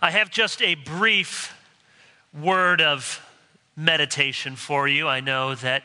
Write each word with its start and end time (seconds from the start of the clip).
I 0.00 0.10
have 0.10 0.30
just 0.30 0.60
a 0.60 0.74
brief 0.74 1.56
word 2.38 2.82
of 2.82 3.24
meditation 3.76 4.54
for 4.54 4.86
you. 4.86 5.08
I 5.08 5.20
know 5.20 5.54
that 5.54 5.84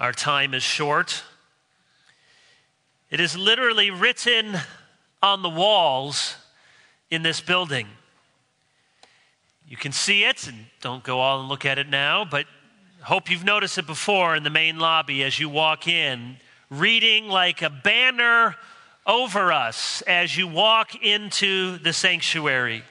our 0.00 0.12
time 0.12 0.54
is 0.54 0.64
short. 0.64 1.22
It 3.10 3.20
is 3.20 3.36
literally 3.36 3.92
written 3.92 4.56
on 5.22 5.42
the 5.42 5.48
walls 5.48 6.34
in 7.10 7.22
this 7.22 7.40
building. 7.40 7.86
You 9.68 9.76
can 9.76 9.92
see 9.92 10.24
it, 10.24 10.48
and 10.48 10.66
don't 10.80 11.04
go 11.04 11.20
all 11.20 11.40
and 11.40 11.48
look 11.48 11.64
at 11.64 11.78
it 11.78 11.88
now, 11.88 12.24
but 12.24 12.46
hope 13.02 13.30
you've 13.30 13.44
noticed 13.44 13.78
it 13.78 13.86
before 13.86 14.34
in 14.34 14.42
the 14.42 14.50
main 14.50 14.80
lobby 14.80 15.22
as 15.22 15.38
you 15.38 15.48
walk 15.48 15.86
in, 15.86 16.38
reading 16.70 17.28
like 17.28 17.62
a 17.62 17.70
banner 17.70 18.56
over 19.06 19.52
us 19.52 20.02
as 20.02 20.36
you 20.36 20.48
walk 20.48 21.00
into 21.02 21.78
the 21.78 21.92
sanctuary. 21.92 22.82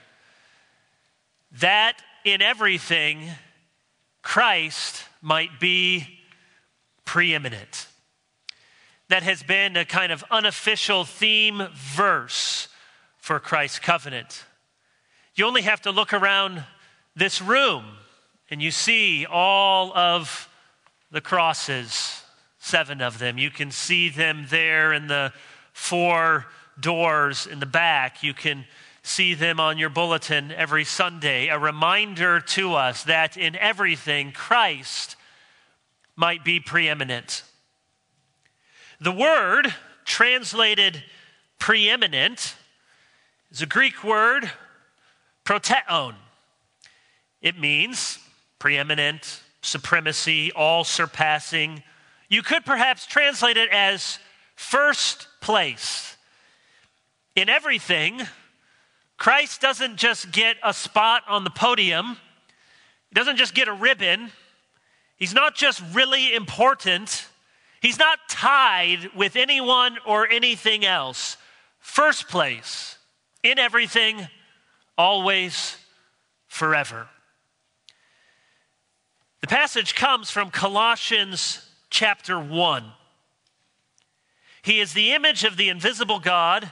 That 1.60 2.02
in 2.24 2.42
everything, 2.42 3.30
Christ 4.22 5.04
might 5.22 5.60
be 5.60 6.08
preeminent. 7.06 7.88
That 9.10 9.24
has 9.24 9.44
been 9.44 9.76
a 9.76 9.84
kind 9.84 10.12
of 10.12 10.24
unofficial 10.32 11.04
theme 11.04 11.68
verse 11.74 12.70
for 13.18 13.40
Christ 13.40 13.82
Covenant. 13.82 14.46
You 15.36 15.46
only 15.46 15.64
have 15.64 15.82
to 15.82 15.92
look 15.92 16.14
around 16.14 16.64
this 17.16 17.42
room 17.42 17.86
and 18.50 18.62
you 18.62 18.72
see 18.72 19.26
all 19.26 19.96
of 19.96 20.50
the 21.12 21.22
crosses, 21.22 22.22
seven 22.60 23.02
of 23.02 23.20
them. 23.20 23.38
You 23.38 23.50
can 23.50 23.72
see 23.72 24.10
them 24.10 24.46
there 24.50 24.94
in 24.94 25.08
the 25.08 25.34
four 25.74 26.46
doors 26.80 27.48
in 27.48 27.60
the 27.60 27.66
back. 27.66 28.24
You 28.24 28.34
can 28.34 28.66
see 29.12 29.34
them 29.34 29.60
on 29.60 29.78
your 29.78 29.90
bulletin 29.90 30.54
every 30.54 30.86
Sunday, 30.86 31.50
a 31.50 31.60
reminder 31.60 32.40
to 32.40 32.76
us 32.76 33.04
that 33.04 33.36
in 33.36 33.58
everything 33.58 34.32
Christ 34.32 35.18
might 36.16 36.46
be 36.46 36.62
preeminent. 36.62 37.44
The 39.02 39.12
word 39.12 39.74
translated 40.06 41.04
preeminent 41.60 42.56
is 43.52 43.62
a 43.62 43.66
Greek 43.66 44.02
word, 44.02 44.50
proteuon. 45.44 46.16
It 47.42 47.60
means 47.60 48.18
preeminent, 48.60 49.42
supremacy, 49.62 50.54
all 50.54 50.86
surpassing. 50.86 51.84
You 52.30 52.44
could 52.44 52.64
perhaps 52.64 53.06
translate 53.06 53.58
it 53.58 53.70
as 53.72 54.20
first 54.56 55.28
place. 55.42 56.16
In 57.36 57.50
everything, 57.50 58.22
Christ 59.22 59.62
doesn't 59.62 59.98
just 59.98 60.32
get 60.32 60.58
a 60.64 60.74
spot 60.74 61.22
on 61.28 61.44
the 61.44 61.52
podium, 61.52 62.18
he 63.10 63.14
doesn't 63.14 63.38
just 63.38 63.54
get 63.54 63.68
a 63.68 63.72
ribbon, 63.72 64.32
he's 65.16 65.36
not 65.36 65.54
just 65.54 65.80
really 65.94 66.34
important, 66.34 67.28
he's 67.84 68.00
not 68.00 68.18
tied 68.28 69.12
with 69.16 69.36
anyone 69.36 69.98
or 70.08 70.28
anything 70.28 70.84
else. 70.84 71.38
First 71.78 72.30
place 72.30 72.98
in 73.44 73.60
everything, 73.60 74.28
always, 74.98 75.78
forever. 76.48 77.08
The 79.42 79.48
passage 79.48 79.94
comes 79.94 80.32
from 80.32 80.50
Colossians 80.50 81.70
chapter 81.92 82.40
1. 82.40 82.86
He 84.64 84.80
is 84.80 84.94
the 84.94 85.12
image 85.12 85.44
of 85.44 85.58
the 85.58 85.70
invisible 85.70 86.18
God, 86.18 86.72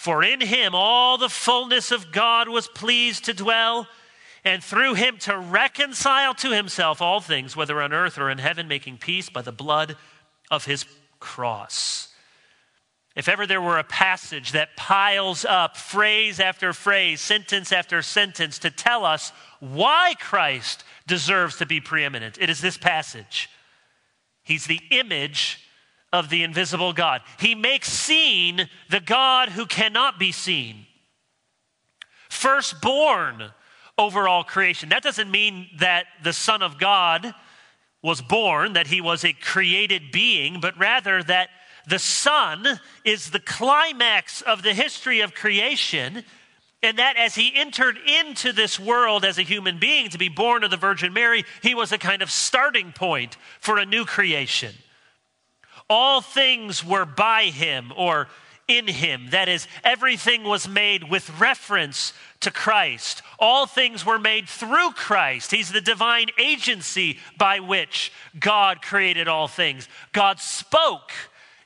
For 0.00 0.24
in 0.24 0.40
him 0.40 0.74
all 0.74 1.18
the 1.18 1.28
fullness 1.28 1.92
of 1.92 2.10
God 2.10 2.48
was 2.48 2.66
pleased 2.66 3.26
to 3.26 3.34
dwell, 3.34 3.86
and 4.42 4.64
through 4.64 4.94
him 4.94 5.18
to 5.18 5.36
reconcile 5.36 6.32
to 6.36 6.52
himself 6.52 7.02
all 7.02 7.20
things, 7.20 7.54
whether 7.54 7.82
on 7.82 7.92
earth 7.92 8.16
or 8.16 8.30
in 8.30 8.38
heaven, 8.38 8.66
making 8.66 8.96
peace 8.96 9.28
by 9.28 9.42
the 9.42 9.52
blood 9.52 9.98
of 10.50 10.64
his 10.64 10.86
cross. 11.18 12.08
If 13.14 13.28
ever 13.28 13.46
there 13.46 13.60
were 13.60 13.78
a 13.78 13.84
passage 13.84 14.52
that 14.52 14.74
piles 14.74 15.44
up 15.44 15.76
phrase 15.76 16.40
after 16.40 16.72
phrase, 16.72 17.20
sentence 17.20 17.70
after 17.70 18.00
sentence 18.00 18.58
to 18.60 18.70
tell 18.70 19.04
us 19.04 19.34
why 19.58 20.14
Christ 20.18 20.82
deserves 21.06 21.58
to 21.58 21.66
be 21.66 21.78
preeminent, 21.78 22.38
it 22.40 22.48
is 22.48 22.62
this 22.62 22.78
passage. 22.78 23.50
He's 24.44 24.64
the 24.64 24.80
image 24.90 25.58
of 26.12 26.28
the 26.28 26.42
invisible 26.42 26.92
God. 26.92 27.22
He 27.38 27.54
makes 27.54 27.88
seen 27.88 28.68
the 28.88 29.00
God 29.00 29.50
who 29.50 29.66
cannot 29.66 30.18
be 30.18 30.32
seen. 30.32 30.86
Firstborn 32.28 33.50
over 33.96 34.26
all 34.26 34.44
creation. 34.44 34.88
That 34.88 35.02
doesn't 35.02 35.30
mean 35.30 35.68
that 35.78 36.06
the 36.22 36.32
Son 36.32 36.62
of 36.62 36.78
God 36.78 37.34
was 38.02 38.22
born, 38.22 38.72
that 38.72 38.86
he 38.86 39.00
was 39.00 39.24
a 39.24 39.32
created 39.32 40.10
being, 40.10 40.60
but 40.60 40.78
rather 40.78 41.22
that 41.22 41.50
the 41.86 41.98
Son 41.98 42.80
is 43.04 43.30
the 43.30 43.40
climax 43.40 44.42
of 44.42 44.62
the 44.62 44.72
history 44.72 45.20
of 45.20 45.34
creation, 45.34 46.24
and 46.82 46.98
that 46.98 47.16
as 47.16 47.34
he 47.34 47.52
entered 47.54 47.98
into 47.98 48.52
this 48.52 48.80
world 48.80 49.24
as 49.24 49.38
a 49.38 49.42
human 49.42 49.78
being 49.78 50.08
to 50.08 50.18
be 50.18 50.30
born 50.30 50.64
of 50.64 50.70
the 50.70 50.76
Virgin 50.76 51.12
Mary, 51.12 51.44
he 51.62 51.74
was 51.74 51.92
a 51.92 51.98
kind 51.98 52.22
of 52.22 52.30
starting 52.30 52.92
point 52.92 53.36
for 53.60 53.78
a 53.78 53.84
new 53.84 54.04
creation. 54.06 54.74
All 55.90 56.20
things 56.20 56.84
were 56.84 57.04
by 57.04 57.46
him 57.46 57.92
or 57.96 58.28
in 58.68 58.86
him. 58.86 59.26
That 59.30 59.48
is, 59.48 59.66
everything 59.82 60.44
was 60.44 60.68
made 60.68 61.10
with 61.10 61.40
reference 61.40 62.12
to 62.40 62.52
Christ. 62.52 63.22
All 63.40 63.66
things 63.66 64.06
were 64.06 64.18
made 64.18 64.48
through 64.48 64.92
Christ. 64.92 65.50
He's 65.50 65.72
the 65.72 65.80
divine 65.80 66.28
agency 66.38 67.18
by 67.36 67.58
which 67.58 68.12
God 68.38 68.80
created 68.80 69.26
all 69.26 69.48
things. 69.48 69.88
God 70.12 70.38
spoke 70.38 71.10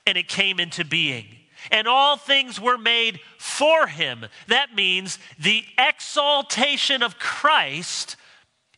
and 0.07 0.17
it 0.17 0.27
came 0.27 0.59
into 0.59 0.85
being. 0.85 1.27
And 1.71 1.87
all 1.87 2.17
things 2.17 2.59
were 2.59 2.79
made 2.79 3.21
for 3.39 3.87
him. 3.87 4.27
That 4.49 4.75
means 4.75 5.19
the 5.39 5.65
exaltation 5.79 7.03
of 7.03 7.19
Christ 7.19 8.17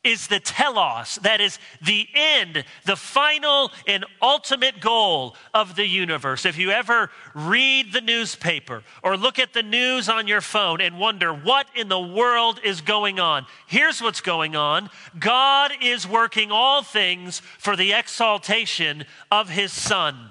is 0.07 0.29
the 0.29 0.39
telos, 0.39 1.17
that 1.17 1.41
is 1.41 1.59
the 1.83 2.09
end, 2.15 2.65
the 2.85 2.97
final 2.97 3.73
and 3.87 4.07
ultimate 4.23 4.81
goal 4.81 5.35
of 5.53 5.75
the 5.75 5.87
universe. 5.87 6.47
If 6.47 6.57
you 6.57 6.71
ever 6.71 7.11
read 7.35 7.93
the 7.93 8.01
newspaper 8.01 8.85
or 9.03 9.17
look 9.17 9.39
at 9.39 9.53
the 9.53 9.65
news 9.65 10.09
on 10.09 10.29
your 10.29 10.41
phone 10.41 10.81
and 10.81 10.99
wonder 10.99 11.35
what 11.35 11.67
in 11.75 11.89
the 11.89 12.01
world 12.01 12.61
is 12.63 12.81
going 12.81 13.19
on, 13.19 13.47
here's 13.67 14.01
what's 14.01 14.21
going 14.21 14.55
on 14.55 14.89
God 15.19 15.73
is 15.83 16.07
working 16.07 16.53
all 16.53 16.83
things 16.83 17.41
for 17.59 17.75
the 17.75 17.93
exaltation 17.93 19.05
of 19.31 19.49
his 19.49 19.73
Son. 19.73 20.31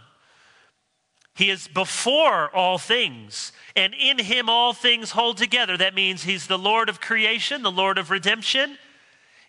He 1.36 1.50
is 1.50 1.68
before 1.68 2.50
all 2.56 2.78
things, 2.78 3.52
and 3.76 3.94
in 3.94 4.20
him 4.20 4.50
all 4.50 4.72
things 4.72 5.12
hold 5.12 5.36
together. 5.36 5.76
That 5.76 5.94
means 5.94 6.24
he's 6.24 6.48
the 6.48 6.58
Lord 6.58 6.88
of 6.88 7.02
creation, 7.02 7.62
the 7.62 7.72
Lord 7.72 7.98
of 7.98 8.10
redemption. 8.10 8.78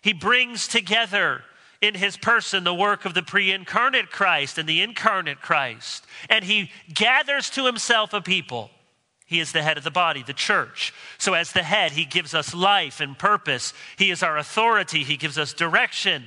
He 0.01 0.13
brings 0.13 0.67
together 0.67 1.43
in 1.81 1.93
his 1.93 2.17
person 2.17 2.63
the 2.63 2.73
work 2.73 3.05
of 3.05 3.13
the 3.13 3.23
pre 3.23 3.51
incarnate 3.51 4.09
Christ 4.09 4.57
and 4.57 4.67
the 4.67 4.81
incarnate 4.81 5.41
Christ, 5.41 6.05
and 6.29 6.43
he 6.43 6.71
gathers 6.93 7.49
to 7.51 7.65
himself 7.65 8.13
a 8.13 8.21
people. 8.21 8.71
He 9.25 9.41
is 9.41 9.51
the 9.51 9.61
head 9.61 9.77
of 9.77 9.83
the 9.83 9.91
body, 9.91 10.23
the 10.23 10.33
church. 10.33 10.93
So, 11.17 11.33
as 11.33 11.51
the 11.51 11.63
head, 11.63 11.91
he 11.91 12.05
gives 12.05 12.33
us 12.33 12.53
life 12.53 13.01
and 13.01 13.19
purpose. 13.19 13.73
He 13.97 14.09
is 14.09 14.23
our 14.23 14.37
authority, 14.37 15.03
he 15.03 15.17
gives 15.17 15.37
us 15.37 15.53
direction. 15.53 16.25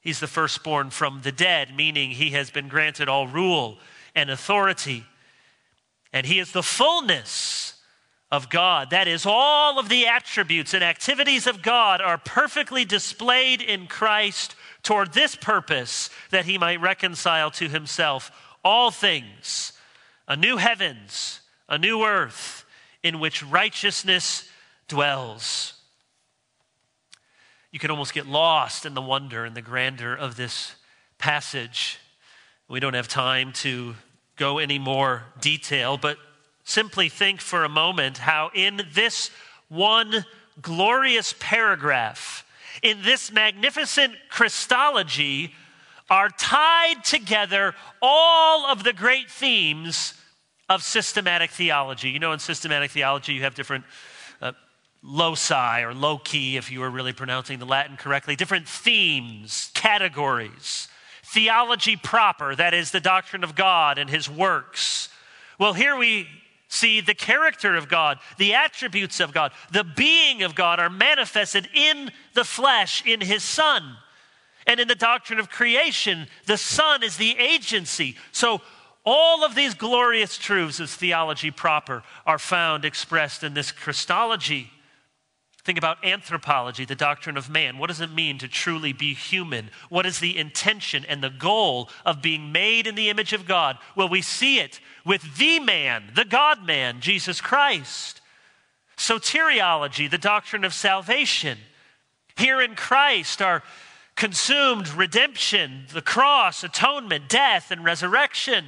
He's 0.00 0.20
the 0.20 0.26
firstborn 0.26 0.90
from 0.90 1.22
the 1.22 1.32
dead, 1.32 1.74
meaning 1.74 2.10
he 2.10 2.30
has 2.30 2.50
been 2.50 2.68
granted 2.68 3.08
all 3.08 3.26
rule 3.26 3.78
and 4.14 4.28
authority. 4.28 5.04
And 6.12 6.26
he 6.26 6.38
is 6.38 6.52
the 6.52 6.62
fullness 6.62 7.73
of 8.30 8.50
God. 8.50 8.90
That 8.90 9.06
is, 9.06 9.26
all 9.26 9.78
of 9.78 9.88
the 9.88 10.06
attributes 10.06 10.74
and 10.74 10.82
activities 10.82 11.46
of 11.46 11.62
God 11.62 12.00
are 12.00 12.18
perfectly 12.18 12.84
displayed 12.84 13.60
in 13.60 13.86
Christ 13.86 14.56
toward 14.82 15.12
this 15.12 15.36
purpose 15.36 16.10
that 16.30 16.44
he 16.44 16.58
might 16.58 16.80
reconcile 16.80 17.50
to 17.52 17.68
himself 17.68 18.30
all 18.64 18.90
things, 18.90 19.72
a 20.26 20.36
new 20.36 20.56
heavens, 20.56 21.40
a 21.68 21.78
new 21.78 22.04
earth, 22.04 22.64
in 23.02 23.20
which 23.20 23.42
righteousness 23.42 24.48
dwells. 24.88 25.74
You 27.70 27.78
can 27.78 27.90
almost 27.90 28.14
get 28.14 28.26
lost 28.26 28.86
in 28.86 28.94
the 28.94 29.02
wonder 29.02 29.44
and 29.44 29.54
the 29.54 29.62
grandeur 29.62 30.14
of 30.14 30.36
this 30.36 30.74
passage. 31.18 31.98
We 32.68 32.80
don't 32.80 32.94
have 32.94 33.08
time 33.08 33.52
to 33.54 33.96
go 34.36 34.58
any 34.58 34.78
more 34.78 35.24
detail, 35.40 35.96
but 35.96 36.16
simply 36.64 37.08
think 37.08 37.40
for 37.40 37.64
a 37.64 37.68
moment 37.68 38.18
how 38.18 38.50
in 38.54 38.82
this 38.92 39.30
one 39.68 40.24
glorious 40.60 41.34
paragraph, 41.38 42.46
in 42.82 43.02
this 43.02 43.30
magnificent 43.30 44.14
Christology, 44.30 45.54
are 46.10 46.28
tied 46.28 47.04
together 47.04 47.74
all 48.02 48.66
of 48.66 48.84
the 48.84 48.92
great 48.92 49.30
themes 49.30 50.14
of 50.68 50.82
systematic 50.82 51.50
theology. 51.50 52.10
You 52.10 52.18
know, 52.18 52.32
in 52.32 52.38
systematic 52.38 52.90
theology, 52.90 53.34
you 53.34 53.42
have 53.42 53.54
different 53.54 53.84
uh, 54.40 54.52
loci 55.02 55.82
or 55.82 55.94
loci, 55.94 56.56
if 56.56 56.70
you 56.70 56.80
were 56.80 56.90
really 56.90 57.12
pronouncing 57.12 57.58
the 57.58 57.66
Latin 57.66 57.96
correctly, 57.96 58.36
different 58.36 58.68
themes, 58.68 59.70
categories. 59.74 60.88
Theology 61.22 61.96
proper, 61.96 62.54
that 62.54 62.74
is 62.74 62.90
the 62.90 63.00
doctrine 63.00 63.44
of 63.44 63.54
God 63.54 63.98
and 63.98 64.08
his 64.08 64.30
works. 64.30 65.08
Well, 65.58 65.72
here 65.72 65.96
we 65.96 66.28
see 66.68 67.00
the 67.00 67.14
character 67.14 67.76
of 67.76 67.88
God, 67.88 68.18
the 68.38 68.54
attributes 68.54 69.20
of 69.20 69.32
God, 69.32 69.52
the 69.72 69.84
being 69.84 70.42
of 70.42 70.54
God 70.54 70.80
are 70.80 70.90
manifested 70.90 71.68
in 71.74 72.10
the 72.34 72.44
flesh, 72.44 73.04
in 73.06 73.20
his 73.20 73.42
Son. 73.42 73.96
And 74.66 74.80
in 74.80 74.88
the 74.88 74.94
doctrine 74.94 75.38
of 75.38 75.50
creation, 75.50 76.26
the 76.46 76.56
Son 76.56 77.02
is 77.02 77.16
the 77.16 77.36
agency. 77.38 78.16
So 78.32 78.62
all 79.04 79.44
of 79.44 79.54
these 79.54 79.74
glorious 79.74 80.38
truths 80.38 80.80
of 80.80 80.88
theology 80.88 81.50
proper 81.50 82.02
are 82.26 82.38
found 82.38 82.84
expressed 82.84 83.44
in 83.44 83.54
this 83.54 83.70
Christology. 83.70 84.70
Think 85.64 85.78
about 85.78 86.04
anthropology, 86.04 86.84
the 86.84 86.94
doctrine 86.94 87.38
of 87.38 87.48
man. 87.48 87.78
What 87.78 87.86
does 87.86 88.02
it 88.02 88.10
mean 88.10 88.36
to 88.38 88.48
truly 88.48 88.92
be 88.92 89.14
human? 89.14 89.70
What 89.88 90.04
is 90.04 90.20
the 90.20 90.36
intention 90.36 91.06
and 91.08 91.22
the 91.22 91.30
goal 91.30 91.88
of 92.04 92.20
being 92.20 92.52
made 92.52 92.86
in 92.86 92.96
the 92.96 93.08
image 93.08 93.32
of 93.32 93.46
God? 93.46 93.78
Well, 93.96 94.08
we 94.08 94.20
see 94.20 94.58
it 94.58 94.78
with 95.06 95.38
the 95.38 95.60
man, 95.60 96.12
the 96.14 96.26
God 96.26 96.66
man, 96.66 97.00
Jesus 97.00 97.40
Christ. 97.40 98.20
Soteriology, 98.98 100.10
the 100.10 100.18
doctrine 100.18 100.64
of 100.64 100.74
salvation. 100.74 101.56
Here 102.36 102.60
in 102.60 102.74
Christ 102.74 103.40
are 103.40 103.62
consumed 104.16 104.88
redemption, 104.88 105.86
the 105.92 106.02
cross, 106.02 106.62
atonement, 106.62 107.30
death, 107.30 107.70
and 107.70 107.82
resurrection. 107.82 108.66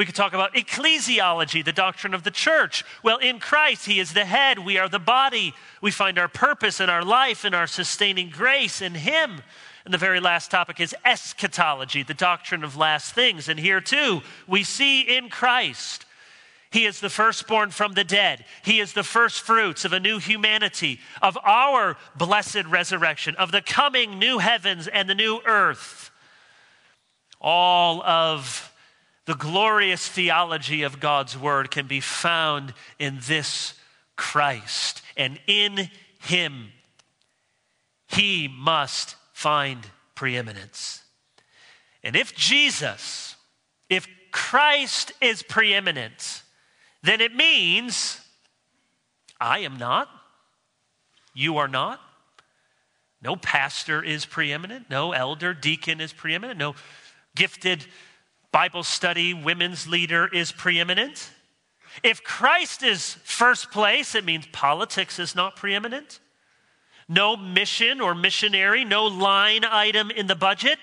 We 0.00 0.06
could 0.06 0.14
talk 0.14 0.32
about 0.32 0.54
ecclesiology, 0.54 1.62
the 1.62 1.74
doctrine 1.74 2.14
of 2.14 2.22
the 2.22 2.30
church. 2.30 2.84
Well, 3.02 3.18
in 3.18 3.38
Christ, 3.38 3.84
He 3.84 4.00
is 4.00 4.14
the 4.14 4.24
head, 4.24 4.58
we 4.58 4.78
are 4.78 4.88
the 4.88 4.98
body. 4.98 5.52
We 5.82 5.90
find 5.90 6.18
our 6.18 6.26
purpose 6.26 6.80
and 6.80 6.90
our 6.90 7.04
life 7.04 7.44
and 7.44 7.54
our 7.54 7.66
sustaining 7.66 8.30
grace 8.30 8.80
in 8.80 8.94
Him. 8.94 9.42
And 9.84 9.92
the 9.92 9.98
very 9.98 10.18
last 10.18 10.50
topic 10.50 10.80
is 10.80 10.96
eschatology, 11.04 12.02
the 12.02 12.14
doctrine 12.14 12.64
of 12.64 12.78
last 12.78 13.14
things. 13.14 13.46
And 13.46 13.60
here 13.60 13.82
too, 13.82 14.22
we 14.48 14.62
see 14.64 15.02
in 15.02 15.28
Christ, 15.28 16.06
He 16.70 16.86
is 16.86 17.00
the 17.00 17.10
firstborn 17.10 17.68
from 17.68 17.92
the 17.92 18.02
dead. 18.02 18.46
He 18.64 18.80
is 18.80 18.94
the 18.94 19.02
first 19.02 19.42
fruits 19.42 19.84
of 19.84 19.92
a 19.92 20.00
new 20.00 20.18
humanity, 20.18 20.98
of 21.20 21.36
our 21.44 21.98
blessed 22.16 22.64
resurrection, 22.64 23.34
of 23.36 23.52
the 23.52 23.60
coming 23.60 24.18
new 24.18 24.38
heavens 24.38 24.88
and 24.88 25.10
the 25.10 25.14
new 25.14 25.42
earth. 25.44 26.10
All 27.38 28.02
of 28.02 28.68
the 29.30 29.36
glorious 29.36 30.08
theology 30.08 30.82
of 30.82 30.98
God's 30.98 31.38
word 31.38 31.70
can 31.70 31.86
be 31.86 32.00
found 32.00 32.74
in 32.98 33.20
this 33.28 33.74
Christ. 34.16 35.02
And 35.16 35.38
in 35.46 35.88
him, 36.18 36.72
he 38.08 38.48
must 38.48 39.14
find 39.32 39.86
preeminence. 40.16 41.04
And 42.02 42.16
if 42.16 42.34
Jesus, 42.34 43.36
if 43.88 44.08
Christ 44.32 45.12
is 45.20 45.44
preeminent, 45.44 46.42
then 47.04 47.20
it 47.20 47.32
means 47.32 48.20
I 49.40 49.60
am 49.60 49.78
not, 49.78 50.08
you 51.34 51.58
are 51.58 51.68
not. 51.68 52.00
No 53.22 53.36
pastor 53.36 54.02
is 54.02 54.26
preeminent, 54.26 54.90
no 54.90 55.12
elder, 55.12 55.54
deacon 55.54 56.00
is 56.00 56.12
preeminent, 56.12 56.58
no 56.58 56.74
gifted 57.36 57.86
Bible 58.52 58.82
study 58.82 59.32
women's 59.32 59.86
leader 59.86 60.26
is 60.26 60.52
preeminent. 60.52 61.30
If 62.02 62.22
Christ 62.22 62.82
is 62.82 63.14
first 63.24 63.70
place, 63.70 64.14
it 64.14 64.24
means 64.24 64.46
politics 64.52 65.18
is 65.18 65.34
not 65.34 65.56
preeminent. 65.56 66.20
No 67.08 67.36
mission 67.36 68.00
or 68.00 68.14
missionary, 68.14 68.84
no 68.84 69.06
line 69.06 69.64
item 69.64 70.10
in 70.10 70.26
the 70.26 70.36
budget. 70.36 70.78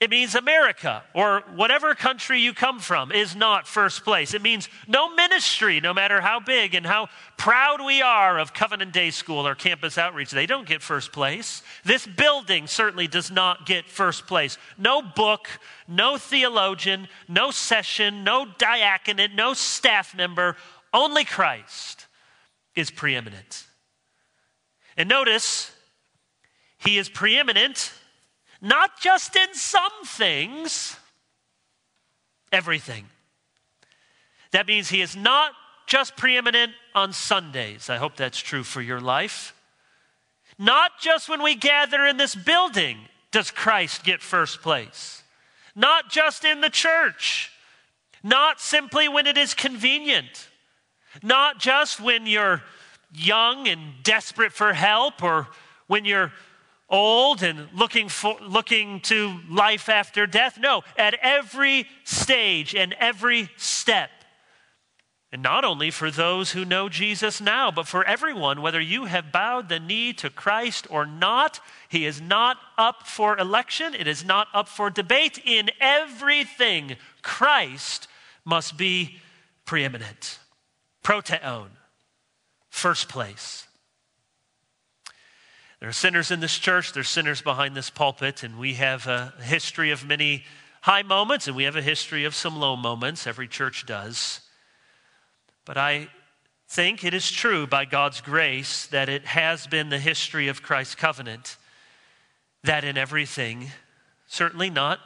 It 0.00 0.08
means 0.08 0.34
America 0.34 1.02
or 1.12 1.44
whatever 1.54 1.94
country 1.94 2.40
you 2.40 2.54
come 2.54 2.78
from 2.80 3.12
is 3.12 3.36
not 3.36 3.68
first 3.68 4.02
place. 4.02 4.32
It 4.32 4.40
means 4.40 4.66
no 4.88 5.14
ministry, 5.14 5.78
no 5.78 5.92
matter 5.92 6.22
how 6.22 6.40
big 6.40 6.74
and 6.74 6.86
how 6.86 7.08
proud 7.36 7.84
we 7.84 8.00
are 8.00 8.38
of 8.38 8.54
Covenant 8.54 8.94
Day 8.94 9.10
School 9.10 9.46
or 9.46 9.54
campus 9.54 9.98
outreach. 9.98 10.30
They 10.30 10.46
don't 10.46 10.66
get 10.66 10.80
first 10.80 11.12
place. 11.12 11.62
This 11.84 12.06
building 12.06 12.66
certainly 12.66 13.08
does 13.08 13.30
not 13.30 13.66
get 13.66 13.90
first 13.90 14.26
place. 14.26 14.56
No 14.78 15.02
book, 15.02 15.48
no 15.86 16.16
theologian, 16.16 17.06
no 17.28 17.50
session, 17.50 18.24
no 18.24 18.46
diaconate, 18.56 19.34
no 19.34 19.52
staff 19.52 20.16
member. 20.16 20.56
Only 20.94 21.26
Christ 21.26 22.06
is 22.74 22.90
preeminent. 22.90 23.66
And 24.96 25.10
notice, 25.10 25.70
he 26.78 26.96
is 26.96 27.10
preeminent 27.10 27.92
not 28.60 29.00
just 29.00 29.36
in 29.36 29.54
some 29.54 29.92
things, 30.04 30.96
everything. 32.52 33.06
That 34.52 34.66
means 34.66 34.88
he 34.88 35.00
is 35.00 35.16
not 35.16 35.52
just 35.86 36.16
preeminent 36.16 36.72
on 36.94 37.12
Sundays. 37.12 37.88
I 37.88 37.96
hope 37.96 38.16
that's 38.16 38.38
true 38.38 38.62
for 38.62 38.82
your 38.82 39.00
life. 39.00 39.54
Not 40.58 40.92
just 41.00 41.28
when 41.28 41.42
we 41.42 41.54
gather 41.54 42.04
in 42.04 42.16
this 42.16 42.34
building 42.34 42.98
does 43.30 43.50
Christ 43.50 44.04
get 44.04 44.20
first 44.20 44.60
place. 44.60 45.22
Not 45.74 46.10
just 46.10 46.44
in 46.44 46.60
the 46.60 46.70
church. 46.70 47.50
Not 48.22 48.60
simply 48.60 49.08
when 49.08 49.26
it 49.26 49.38
is 49.38 49.54
convenient. 49.54 50.48
Not 51.22 51.58
just 51.58 52.00
when 52.00 52.26
you're 52.26 52.62
young 53.12 53.66
and 53.68 53.94
desperate 54.02 54.52
for 54.52 54.72
help 54.72 55.22
or 55.22 55.48
when 55.86 56.04
you're 56.04 56.32
old 56.90 57.42
and 57.42 57.68
looking, 57.74 58.08
for, 58.08 58.36
looking 58.40 59.00
to 59.00 59.38
life 59.48 59.88
after 59.88 60.26
death. 60.26 60.58
No, 60.58 60.82
at 60.98 61.14
every 61.22 61.86
stage 62.04 62.74
and 62.74 62.94
every 62.98 63.48
step. 63.56 64.10
And 65.32 65.42
not 65.42 65.64
only 65.64 65.92
for 65.92 66.10
those 66.10 66.50
who 66.50 66.64
know 66.64 66.88
Jesus 66.88 67.40
now, 67.40 67.70
but 67.70 67.86
for 67.86 68.04
everyone, 68.04 68.62
whether 68.62 68.80
you 68.80 69.04
have 69.04 69.30
bowed 69.30 69.68
the 69.68 69.78
knee 69.78 70.12
to 70.14 70.28
Christ 70.28 70.88
or 70.90 71.06
not, 71.06 71.60
He 71.88 72.04
is 72.04 72.20
not 72.20 72.56
up 72.76 73.06
for 73.06 73.38
election. 73.38 73.94
It 73.94 74.08
is 74.08 74.24
not 74.24 74.48
up 74.52 74.66
for 74.66 74.90
debate. 74.90 75.38
In 75.44 75.70
everything, 75.80 76.96
Christ 77.22 78.08
must 78.44 78.76
be 78.76 79.20
preeminent. 79.64 80.40
Proteuon, 81.04 81.68
first 82.68 83.08
place. 83.08 83.68
There 85.80 85.88
are 85.88 85.92
sinners 85.92 86.30
in 86.30 86.40
this 86.40 86.58
church, 86.58 86.92
there's 86.92 87.08
sinners 87.08 87.40
behind 87.40 87.74
this 87.74 87.88
pulpit, 87.88 88.42
and 88.42 88.58
we 88.58 88.74
have 88.74 89.06
a 89.06 89.32
history 89.42 89.90
of 89.90 90.06
many 90.06 90.44
high 90.82 91.02
moments 91.02 91.46
and 91.46 91.56
we 91.56 91.64
have 91.64 91.76
a 91.76 91.82
history 91.82 92.24
of 92.24 92.34
some 92.34 92.58
low 92.58 92.76
moments. 92.76 93.26
Every 93.26 93.48
church 93.48 93.86
does. 93.86 94.40
But 95.64 95.78
I 95.78 96.08
think 96.68 97.02
it 97.02 97.14
is 97.14 97.30
true 97.30 97.66
by 97.66 97.86
God's 97.86 98.20
grace 98.20 98.86
that 98.88 99.08
it 99.08 99.24
has 99.24 99.66
been 99.66 99.88
the 99.88 99.98
history 99.98 100.48
of 100.48 100.62
Christ 100.62 100.98
Covenant 100.98 101.56
that 102.62 102.84
in 102.84 102.98
everything, 102.98 103.70
certainly 104.26 104.68
not 104.68 105.00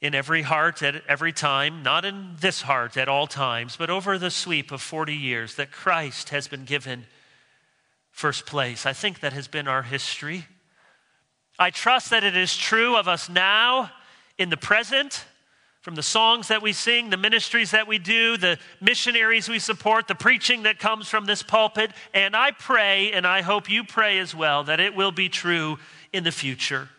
in 0.00 0.14
every 0.14 0.42
heart 0.42 0.82
at 0.82 1.02
every 1.06 1.32
time, 1.32 1.82
not 1.82 2.04
in 2.04 2.36
this 2.40 2.62
heart 2.62 2.96
at 2.96 3.08
all 3.08 3.28
times, 3.28 3.76
but 3.76 3.88
over 3.90 4.18
the 4.18 4.30
sweep 4.30 4.72
of 4.72 4.82
40 4.82 5.14
years, 5.14 5.54
that 5.54 5.70
Christ 5.70 6.30
has 6.30 6.48
been 6.48 6.64
given 6.64 7.06
first 8.20 8.44
place. 8.44 8.84
I 8.84 8.92
think 8.92 9.20
that 9.20 9.32
has 9.32 9.48
been 9.48 9.66
our 9.66 9.82
history. 9.82 10.44
I 11.58 11.70
trust 11.70 12.10
that 12.10 12.22
it 12.22 12.36
is 12.36 12.54
true 12.54 12.94
of 12.94 13.08
us 13.08 13.30
now 13.30 13.90
in 14.36 14.50
the 14.50 14.58
present, 14.58 15.24
from 15.80 15.94
the 15.94 16.02
songs 16.02 16.48
that 16.48 16.60
we 16.60 16.74
sing, 16.74 17.08
the 17.08 17.16
ministries 17.16 17.70
that 17.70 17.88
we 17.88 17.98
do, 17.98 18.36
the 18.36 18.58
missionaries 18.78 19.48
we 19.48 19.58
support, 19.58 20.06
the 20.06 20.14
preaching 20.14 20.64
that 20.64 20.78
comes 20.78 21.08
from 21.08 21.24
this 21.24 21.42
pulpit. 21.42 21.92
And 22.12 22.36
I 22.36 22.50
pray, 22.50 23.10
and 23.10 23.26
I 23.26 23.40
hope 23.40 23.70
you 23.70 23.84
pray 23.84 24.18
as 24.18 24.34
well, 24.34 24.64
that 24.64 24.80
it 24.80 24.94
will 24.94 25.12
be 25.12 25.30
true 25.30 25.78
in 26.12 26.22
the 26.22 26.30
future. 26.30 26.90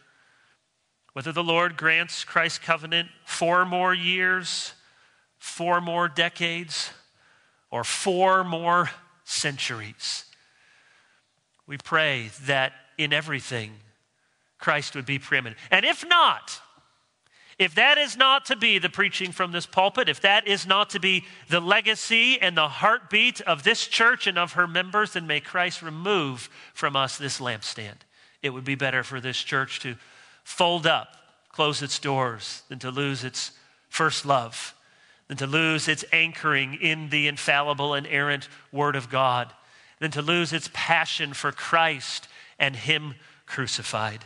Whether 1.14 1.32
the 1.32 1.44
Lord 1.44 1.78
grants 1.78 2.24
Christ 2.24 2.64
Covenant 2.64 3.10
four 3.26 3.64
more 3.64 3.94
years, 3.94 4.74
four 5.38 5.82
more 5.82 6.08
decades, 6.08 6.90
or 7.70 7.84
four 7.84 8.44
more 8.44 8.90
centuries. 9.24 10.26
We 11.72 11.78
pray 11.78 12.32
that 12.48 12.74
in 12.98 13.14
everything, 13.14 13.72
Christ 14.60 14.94
would 14.94 15.06
be 15.06 15.20
preeminent. 15.20 15.58
And 15.72 15.86
if 15.86 16.06
not, 16.06 16.60
if 17.58 17.76
that 17.76 17.98
is 17.98 18.18
not 18.18 18.44
to 18.48 18.58
be 18.58 18.78
the 18.78 18.90
preaching 18.90 19.32
from 19.32 19.54
this 19.54 19.66
pulpit, 19.66 20.10
if 20.10 20.20
that 20.20 20.50
is 20.50 20.68
not 20.68 20.90
to 20.90 21.00
be 21.00 21.24
the 21.48 21.62
legacy 21.62 22.38
and 22.42 22.58
the 22.58 22.68
heartbeat 22.68 23.40
of 23.40 23.64
this 23.64 23.88
church 23.88 24.28
and 24.28 24.38
of 24.38 24.52
her 24.52 24.68
members, 24.68 25.14
then 25.14 25.28
may 25.28 25.40
Christ 25.40 25.82
remove 25.82 26.50
from 26.74 26.98
us 26.98 27.18
this 27.18 27.40
lampstand. 27.40 28.00
It 28.44 28.50
would 28.50 28.66
be 28.66 28.76
better 28.76 29.02
for 29.02 29.22
this 29.22 29.38
church 29.38 29.80
to 29.80 29.96
fold 30.44 30.86
up, 30.86 31.16
close 31.54 31.82
its 31.82 32.00
doors, 32.00 32.64
than 32.68 32.80
to 32.80 32.92
lose 32.92 33.24
its 33.24 33.52
first 33.88 34.26
love, 34.26 34.76
than 35.30 35.38
to 35.38 35.48
lose 35.48 35.88
its 35.88 36.04
anchoring 36.12 36.74
in 36.74 37.08
the 37.12 37.30
infallible 37.30 37.94
and 37.94 38.06
errant 38.08 38.50
Word 38.74 38.98
of 38.98 39.10
God, 39.10 39.54
than 40.02 40.10
to 40.12 40.22
lose 40.22 40.52
its 40.52 40.70
passion 40.74 41.32
for 41.32 41.52
Christ 41.52 42.28
and 42.58 42.76
Him 42.76 43.14
crucified. 43.46 44.26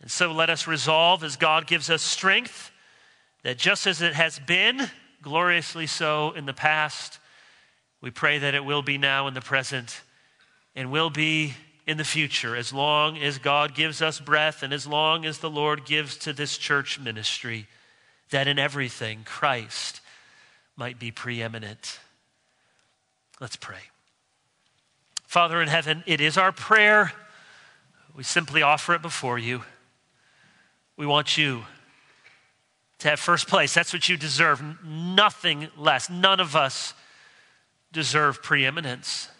And 0.00 0.08
so 0.10 0.32
let 0.32 0.50
us 0.50 0.68
resolve 0.68 1.24
as 1.24 1.36
God 1.36 1.66
gives 1.66 1.90
us 1.90 2.00
strength 2.00 2.70
that 3.42 3.58
just 3.58 3.88
as 3.88 4.00
it 4.00 4.14
has 4.14 4.38
been 4.38 4.88
gloriously 5.20 5.88
so 5.88 6.30
in 6.32 6.46
the 6.46 6.52
past, 6.52 7.18
we 8.00 8.10
pray 8.10 8.38
that 8.38 8.54
it 8.54 8.64
will 8.64 8.82
be 8.82 8.98
now 8.98 9.26
in 9.26 9.34
the 9.34 9.40
present 9.40 10.00
and 10.76 10.92
will 10.92 11.10
be 11.10 11.54
in 11.84 11.96
the 11.96 12.04
future 12.04 12.54
as 12.54 12.72
long 12.72 13.18
as 13.18 13.38
God 13.38 13.74
gives 13.74 14.00
us 14.00 14.20
breath 14.20 14.62
and 14.62 14.72
as 14.72 14.86
long 14.86 15.24
as 15.24 15.38
the 15.38 15.50
Lord 15.50 15.84
gives 15.84 16.16
to 16.18 16.32
this 16.32 16.56
church 16.56 17.00
ministry, 17.00 17.66
that 18.30 18.46
in 18.46 18.60
everything 18.60 19.22
Christ 19.24 20.00
might 20.76 21.00
be 21.00 21.10
preeminent. 21.10 21.98
Let's 23.40 23.56
pray. 23.56 23.91
Father 25.32 25.62
in 25.62 25.68
heaven, 25.68 26.04
it 26.04 26.20
is 26.20 26.36
our 26.36 26.52
prayer. 26.52 27.10
We 28.14 28.22
simply 28.22 28.60
offer 28.60 28.92
it 28.92 29.00
before 29.00 29.38
you. 29.38 29.62
We 30.98 31.06
want 31.06 31.38
you 31.38 31.64
to 32.98 33.08
have 33.08 33.18
first 33.18 33.48
place. 33.48 33.72
That's 33.72 33.94
what 33.94 34.10
you 34.10 34.18
deserve. 34.18 34.62
Nothing 34.84 35.68
less. 35.74 36.10
None 36.10 36.38
of 36.38 36.54
us 36.54 36.92
deserve 37.92 38.42
preeminence. 38.42 39.30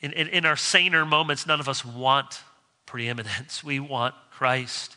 In, 0.00 0.14
in, 0.14 0.28
in, 0.28 0.46
our 0.46 0.56
saner 0.56 1.04
moments, 1.04 1.46
none 1.46 1.60
of 1.60 1.68
us 1.68 1.84
want 1.84 2.40
preeminence. 2.86 3.62
We 3.62 3.78
want 3.78 4.14
Christ. 4.30 4.96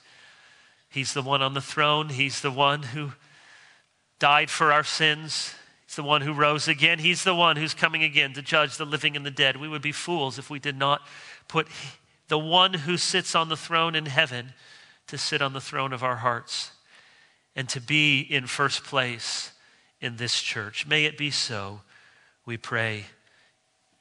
He's 0.87 1.13
the 1.13 1.21
one 1.21 1.41
on 1.41 1.53
the 1.53 1.59
throne, 1.59 2.07
He's 2.07 2.39
the 2.39 2.49
one 2.49 2.81
who 2.81 3.11
died 4.19 4.49
for 4.49 4.71
our 4.71 4.85
sins. 4.85 5.53
He's 5.95 6.03
the 6.03 6.09
one 6.09 6.19
who 6.23 6.33
rose 6.33 6.67
again. 6.67 6.99
He's 6.99 7.23
the 7.23 7.33
one 7.33 7.55
who's 7.55 7.73
coming 7.73 8.03
again 8.03 8.33
to 8.33 8.41
judge 8.41 8.75
the 8.75 8.85
living 8.85 9.15
and 9.15 9.25
the 9.25 9.31
dead. 9.31 9.55
We 9.55 9.69
would 9.69 9.81
be 9.81 9.93
fools 9.93 10.37
if 10.37 10.49
we 10.49 10.59
did 10.59 10.77
not 10.77 10.99
put 11.47 11.69
the 12.27 12.37
one 12.37 12.73
who 12.73 12.97
sits 12.97 13.33
on 13.33 13.47
the 13.47 13.55
throne 13.55 13.95
in 13.95 14.05
heaven 14.07 14.51
to 15.07 15.17
sit 15.17 15.41
on 15.41 15.53
the 15.53 15.61
throne 15.61 15.93
of 15.93 16.03
our 16.03 16.17
hearts 16.17 16.71
and 17.55 17.69
to 17.69 17.79
be 17.79 18.19
in 18.19 18.45
first 18.45 18.83
place 18.83 19.53
in 20.01 20.17
this 20.17 20.41
church. 20.41 20.85
May 20.85 21.05
it 21.05 21.17
be 21.17 21.31
so, 21.31 21.79
we 22.45 22.57
pray 22.57 23.05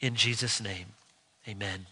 in 0.01 0.17
Jesus' 0.17 0.61
name. 0.61 0.95
Amen. 1.47 1.87